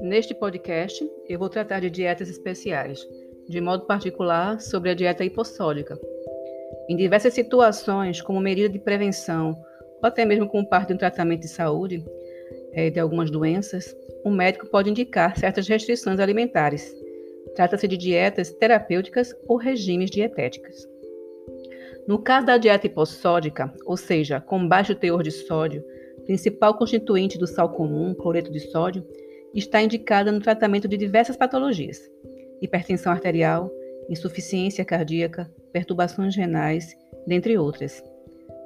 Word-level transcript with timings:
Neste 0.00 0.34
podcast, 0.34 1.08
eu 1.28 1.38
vou 1.38 1.48
tratar 1.48 1.80
de 1.80 1.88
dietas 1.88 2.28
especiais, 2.28 3.06
de 3.48 3.60
modo 3.60 3.86
particular 3.86 4.60
sobre 4.60 4.90
a 4.90 4.94
dieta 4.94 5.24
hipossódica. 5.24 5.98
Em 6.88 6.96
diversas 6.96 7.34
situações, 7.34 8.20
como 8.20 8.40
medida 8.40 8.68
de 8.68 8.78
prevenção 8.78 9.56
ou 10.02 10.06
até 10.06 10.24
mesmo 10.24 10.48
como 10.48 10.68
parte 10.68 10.88
de 10.88 10.94
um 10.94 10.98
tratamento 10.98 11.40
de 11.40 11.48
saúde 11.48 12.04
é, 12.72 12.90
de 12.90 13.00
algumas 13.00 13.30
doenças, 13.30 13.96
o 14.24 14.28
um 14.28 14.34
médico 14.34 14.66
pode 14.66 14.90
indicar 14.90 15.38
certas 15.38 15.68
restrições 15.68 16.20
alimentares. 16.20 16.94
Trata-se 17.54 17.86
de 17.86 17.96
dietas 17.96 18.50
terapêuticas 18.50 19.34
ou 19.46 19.56
regimes 19.56 20.10
dietéticos. 20.10 20.91
No 22.06 22.18
caso 22.18 22.46
da 22.46 22.56
dieta 22.58 22.86
hipossódica, 22.86 23.72
ou 23.86 23.96
seja, 23.96 24.40
com 24.40 24.66
baixo 24.66 24.94
teor 24.94 25.22
de 25.22 25.30
sódio, 25.30 25.84
principal 26.24 26.74
constituinte 26.76 27.38
do 27.38 27.46
sal 27.46 27.68
comum, 27.70 28.14
cloreto 28.14 28.50
de 28.50 28.60
sódio, 28.60 29.06
está 29.54 29.82
indicada 29.82 30.32
no 30.32 30.40
tratamento 30.40 30.88
de 30.88 30.96
diversas 30.96 31.36
patologias: 31.36 32.00
hipertensão 32.60 33.12
arterial, 33.12 33.70
insuficiência 34.08 34.84
cardíaca, 34.84 35.50
perturbações 35.72 36.34
renais, 36.34 36.96
dentre 37.26 37.56
outras. 37.56 38.02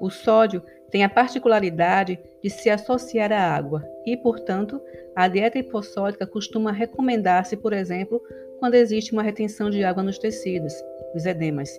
O 0.00 0.10
sódio 0.10 0.62
tem 0.90 1.04
a 1.04 1.08
particularidade 1.08 2.18
de 2.42 2.50
se 2.50 2.68
associar 2.68 3.32
à 3.32 3.40
água 3.40 3.82
e, 4.04 4.16
portanto, 4.16 4.80
a 5.14 5.28
dieta 5.28 5.58
hipossódica 5.58 6.26
costuma 6.26 6.72
recomendar-se, 6.72 7.56
por 7.56 7.72
exemplo, 7.72 8.20
quando 8.58 8.74
existe 8.74 9.12
uma 9.12 9.22
retenção 9.22 9.70
de 9.70 9.82
água 9.84 10.02
nos 10.02 10.18
tecidos, 10.18 10.74
os 11.14 11.24
edemas, 11.24 11.70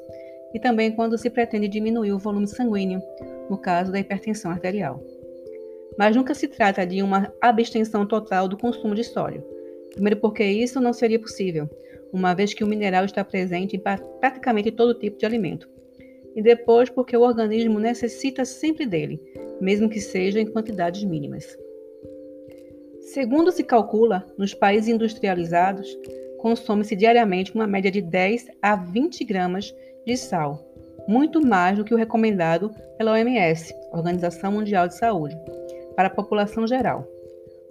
e 0.54 0.60
também 0.60 0.92
quando 0.92 1.18
se 1.18 1.30
pretende 1.30 1.68
diminuir 1.68 2.12
o 2.12 2.20
volume 2.20 2.48
sanguíneo, 2.48 3.02
no 3.50 3.58
caso 3.58 3.92
da 3.92 4.00
hipertensão 4.00 4.52
arterial 4.52 5.04
mas 5.98 6.16
nunca 6.16 6.34
se 6.34 6.48
trata 6.48 6.86
de 6.86 7.02
uma 7.02 7.34
abstenção 7.42 8.06
total 8.06 8.48
do 8.48 8.58
consumo 8.58 8.96
de 8.96 9.04
sódio. 9.04 9.44
Primeiro, 9.92 10.20
porque 10.20 10.44
isso 10.44 10.80
não 10.80 10.94
seria 10.94 11.20
possível, 11.20 11.70
uma 12.12 12.34
vez 12.34 12.54
que 12.54 12.64
o 12.64 12.68
mineral 12.68 13.06
está 13.06 13.24
presente 13.24 13.76
em 13.76 13.82
praticamente 14.20 14.72
todo 14.72 14.98
tipo 14.98 15.18
de 15.18 15.26
alimento. 15.26 15.70
E 16.36 16.42
depois, 16.42 16.90
porque 16.90 17.16
o 17.16 17.22
organismo 17.22 17.80
necessita 17.80 18.44
sempre 18.44 18.86
dele, 18.86 19.22
mesmo 19.62 19.90
que 19.90 20.00
seja 20.00 20.40
em 20.40 20.48
quantidades 20.48 21.04
mínimas. 21.04 21.58
Segundo 23.02 23.52
se 23.52 23.64
calcula, 23.64 24.26
nos 24.38 24.54
países 24.54 24.90
industrializados, 24.90 25.96
consome-se 26.40 26.96
diariamente 26.96 27.54
uma 27.54 27.68
média 27.68 27.92
de 27.92 28.02
10 28.02 28.48
a 28.62 28.76
20 28.76 29.24
gramas 29.26 29.74
de 30.06 30.18
sal, 30.18 30.64
muito 31.08 31.46
mais 31.46 31.78
do 31.78 31.84
que 31.84 31.94
o 31.94 31.98
recomendado 31.98 32.72
pela 32.98 33.14
OMS, 33.14 33.74
Organização 33.92 34.52
Mundial 34.52 34.88
de 34.88 34.96
Saúde 34.96 35.38
para 35.96 36.08
a 36.08 36.12
população 36.12 36.68
geral. 36.68 37.08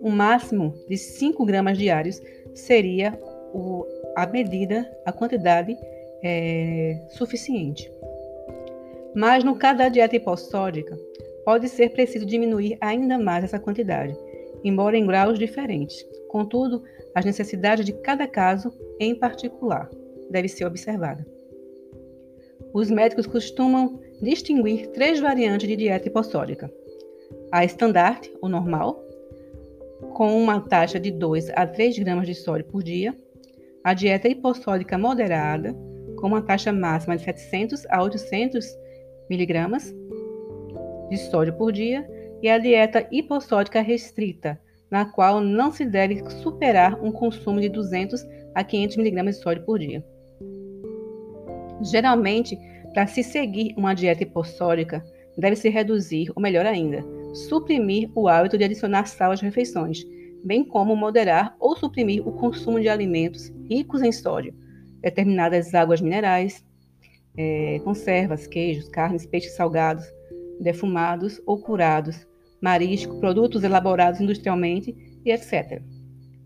Um 0.01 0.11
máximo 0.11 0.75
de 0.89 0.97
5 0.97 1.45
gramas 1.45 1.79
diários 1.79 2.21
seria 2.55 3.19
o, 3.53 3.87
a 4.17 4.27
medida, 4.27 4.91
a 5.05 5.13
quantidade 5.13 5.77
é, 6.23 7.01
suficiente. 7.11 7.93
Mas 9.15 9.45
no 9.45 9.57
caso 9.57 9.79
da 9.79 9.89
dieta 9.89 10.17
hipossódica, 10.17 10.99
pode 11.45 11.69
ser 11.69 11.91
preciso 11.91 12.25
diminuir 12.25 12.79
ainda 12.81 13.19
mais 13.19 13.45
essa 13.45 13.59
quantidade, 13.59 14.17
embora 14.65 14.97
em 14.97 15.07
graus 15.07 15.39
diferentes. 15.39 16.05
Contudo, 16.29 16.83
as 17.15 17.25
necessidades 17.25 17.85
de 17.85 17.93
cada 17.93 18.27
caso 18.27 18.73
em 18.99 19.15
particular 19.15 19.91
deve 20.31 20.49
ser 20.49 20.65
observada. 20.65 21.27
Os 22.73 22.91
médicos 22.91 23.27
costumam 23.27 24.01
distinguir 24.21 24.89
três 24.89 25.21
variantes 25.21 25.69
de 25.69 25.77
dieta 25.77 26.09
hipossódica: 26.09 26.73
a 27.51 27.65
estandarte, 27.65 28.33
o 28.41 28.49
normal, 28.49 29.05
com 30.15 30.43
uma 30.43 30.61
taxa 30.61 30.99
de 30.99 31.11
2 31.11 31.51
a 31.51 31.67
3 31.67 31.99
gramas 31.99 32.27
de 32.27 32.35
sódio 32.35 32.65
por 32.67 32.83
dia, 32.83 33.15
a 33.85 33.93
dieta 33.93 34.29
hipossódica 34.29 34.97
moderada, 34.97 35.75
com 36.17 36.29
uma 36.29 36.43
taxa 36.43 36.73
máxima 36.73 37.17
de 37.17 37.25
700 37.25 37.87
a 37.91 38.03
800 38.03 38.67
miligramas 39.29 39.95
de 41.11 41.17
sódio 41.17 41.53
por 41.55 41.73
dia, 41.73 42.09
e 42.41 42.49
a 42.49 42.59
dieta 42.59 43.07
hipossódica 43.11 43.81
restrita, 43.83 44.59
na 44.91 45.05
qual 45.05 45.41
não 45.41 45.71
se 45.71 45.85
deve 45.85 46.23
superar 46.43 47.03
um 47.03 47.13
consumo 47.13 47.61
de 47.61 47.69
200 47.69 48.27
a 48.55 48.65
500 48.65 48.97
miligramas 48.97 49.37
de 49.37 49.43
sódio 49.43 49.65
por 49.65 49.79
dia. 49.79 50.05
Geralmente, 51.83 52.59
para 52.93 53.07
se 53.07 53.23
seguir 53.23 53.75
uma 53.77 53.95
dieta 53.95 54.23
hipossódica, 54.23 55.05
deve-se 55.37 55.69
reduzir, 55.69 56.31
ou 56.35 56.43
melhor 56.43 56.67
ainda, 56.67 57.05
suprimir 57.49 58.11
o 58.15 58.29
hábito 58.29 58.59
de 58.59 58.65
adicionar 58.65 59.07
sal 59.07 59.33
às 59.33 59.41
refeições, 59.41 60.05
bem 60.45 60.65
como 60.65 60.95
moderar 60.95 61.57
ou 61.59 61.77
suprimir 61.77 62.27
o 62.27 62.33
consumo 62.33 62.81
de 62.81 62.89
alimentos 62.89 63.53
ricos 63.69 64.03
em 64.03 64.13
sódio, 64.13 64.55
determinadas 65.01 65.75
águas 65.75 66.01
minerais, 66.01 66.65
é, 67.37 67.81
conservas, 67.85 68.47
queijos, 68.47 68.89
carnes, 68.89 69.27
peixes 69.27 69.55
salgados, 69.55 70.05
defumados 70.61 71.41
ou 71.47 71.59
curados, 71.59 72.27
marisco, 72.61 73.19
produtos 73.19 73.65
elaborados 73.65 74.21
industrialmente 74.21 74.95
e 75.25 75.33
etc. 75.33 75.83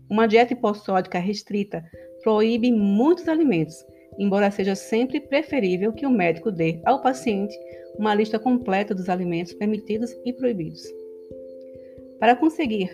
Uma 0.09 0.27
dieta 0.27 0.53
hipossódica 0.53 1.19
restrita 1.19 1.83
proíbe 2.23 2.71
muitos 2.71 3.27
alimentos, 3.27 3.85
embora 4.17 4.51
seja 4.51 4.75
sempre 4.75 5.19
preferível 5.19 5.93
que 5.93 6.05
o 6.05 6.09
médico 6.09 6.51
dê 6.51 6.79
ao 6.85 7.01
paciente 7.01 7.57
uma 7.97 8.13
lista 8.13 8.37
completa 8.37 8.93
dos 8.93 9.09
alimentos 9.09 9.53
permitidos 9.53 10.15
e 10.25 10.33
proibidos. 10.33 10.81
Para 12.19 12.35
conseguir 12.35 12.89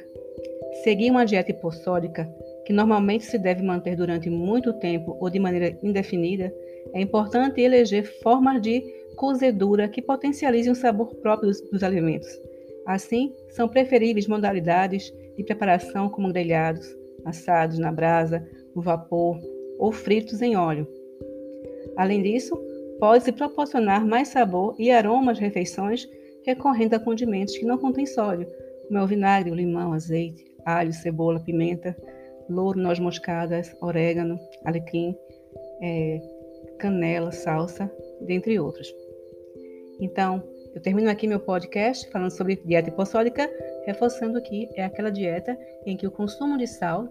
seguir 0.84 1.12
uma 1.12 1.26
dieta 1.26 1.52
hipossódica, 1.52 2.26
que 2.66 2.74
normalmente 2.74 3.26
se 3.26 3.38
deve 3.38 3.62
manter 3.62 3.96
durante 3.96 4.30
muito 4.30 4.74
tempo 4.80 5.18
ou 5.20 5.30
de 5.30 5.40
maneira 5.40 5.78
indefinida, 5.84 6.54
é 6.94 7.02
importante 7.02 7.62
eleger 7.62 8.06
formas 8.22 8.62
de 8.62 8.82
cozedura 9.16 9.88
que 9.88 10.02
potencializem 10.02 10.72
o 10.72 10.76
sabor 10.76 11.14
próprio 11.16 11.50
dos, 11.50 11.62
dos 11.70 11.84
alimentos. 11.84 12.28
Assim, 12.86 13.34
são 13.50 13.68
preferíveis 13.68 14.28
modalidades 14.28 15.14
de 15.38 15.44
preparação 15.44 16.10
como 16.10 16.32
grelhados, 16.32 16.86
assados 17.26 17.80
na 17.80 17.92
brasa, 17.92 18.46
no 18.76 18.82
vapor 18.82 19.40
ou 19.80 19.92
fritos 19.92 20.42
em 20.42 20.56
óleo. 20.56 20.88
Além 21.98 22.22
disso, 22.22 22.56
pode-se 23.00 23.32
proporcionar 23.32 24.06
mais 24.06 24.30
sabor 24.30 24.76
e 24.80 24.92
aroma 24.92 25.32
às 25.32 25.40
refeições 25.40 26.08
recorrendo 26.46 26.96
a 26.96 27.00
condimentos 27.00 27.58
que 27.58 27.66
não 27.66 27.78
contêm 27.78 28.06
sódio, 28.06 28.48
como 28.88 29.00
é 29.00 29.04
o 29.04 29.08
vinagre, 29.08 29.52
o 29.52 29.56
limão, 29.56 29.94
azeite, 29.94 30.46
alho, 30.66 30.94
cebola, 30.94 31.40
pimenta, 31.40 31.96
louro, 32.50 32.80
noz 32.80 33.00
moscadas, 33.00 33.76
orégano, 33.82 34.38
alecrim, 34.66 35.16
é, 35.82 36.22
canela, 36.80 37.32
salsa, 37.32 37.92
dentre 38.22 38.60
outros. 38.60 38.94
Então, 40.00 40.44
eu 40.76 40.82
termino 40.82 41.10
aqui 41.10 41.28
meu 41.28 41.40
podcast 41.40 42.10
falando 42.10 42.32
sobre 42.32 42.56
dieta 42.56 42.90
hipossódica, 42.90 43.50
reforçando 43.86 44.42
que 44.42 44.68
é 44.76 44.84
aquela 44.84 45.12
dieta 45.12 45.58
em 45.86 45.96
que 45.96 46.08
o 46.08 46.12
consumo 46.12 46.58
de 46.58 46.68
sal 46.68 47.08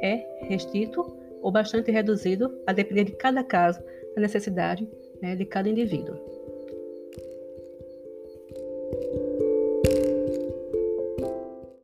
é 0.00 0.24
restrito 0.42 1.19
ou 1.40 1.50
bastante 1.50 1.90
reduzido, 1.90 2.52
a 2.66 2.72
depender 2.72 3.04
de 3.04 3.12
cada 3.12 3.42
caso, 3.42 3.80
da 4.14 4.22
necessidade 4.22 4.88
né, 5.20 5.36
de 5.36 5.44
cada 5.44 5.68
indivíduo. 5.68 6.39